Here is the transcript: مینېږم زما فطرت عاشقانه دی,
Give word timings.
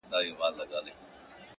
مینېږم 0.09 0.35
زما 0.37 0.47
فطرت 0.51 0.59
عاشقانه 0.61 0.81
دی, 0.85 0.91